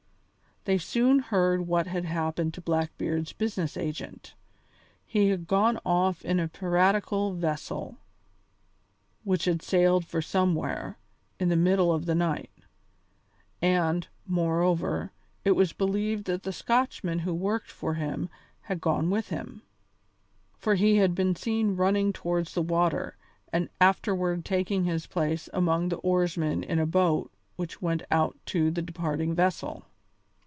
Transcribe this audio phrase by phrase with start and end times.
[0.65, 4.35] They soon heard what had happened to Blackbeard's business agent.
[5.07, 7.97] He had gone off in a piratical vessel,
[9.23, 10.99] which had sailed for somewhere,
[11.39, 12.51] in the middle of the night;
[13.59, 15.11] and, moreover,
[15.43, 18.29] it was believed that the Scotchman who worked for him
[18.61, 19.63] had gone with him,
[20.59, 23.17] for he had been seen running towards the water,
[23.51, 28.69] and afterward taking his place among the oarsmen in a boat which went out to
[28.69, 29.85] the departing vessel.